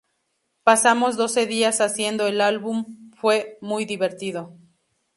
Pasamos 0.63 1.15
doce 1.15 1.45
días 1.45 1.79
haciendo 1.79 2.25
el 2.25 2.41
álbum... 2.41 3.11
fue 3.15 3.59
muy 3.61 3.85
divertido. 3.85 4.57